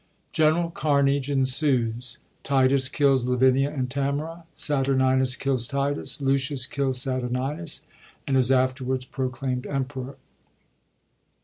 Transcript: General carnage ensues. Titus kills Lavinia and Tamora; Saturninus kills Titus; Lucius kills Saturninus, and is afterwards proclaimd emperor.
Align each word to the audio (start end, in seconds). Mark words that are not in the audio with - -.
General 0.31 0.71
carnage 0.71 1.29
ensues. 1.29 2.17
Titus 2.43 2.89
kills 2.89 3.27
Lavinia 3.27 3.69
and 3.69 3.87
Tamora; 3.87 4.45
Saturninus 4.55 5.37
kills 5.37 5.67
Titus; 5.67 6.19
Lucius 6.19 6.65
kills 6.65 6.97
Saturninus, 6.97 7.81
and 8.25 8.35
is 8.35 8.51
afterwards 8.51 9.05
proclaimd 9.05 9.67
emperor. 9.71 10.17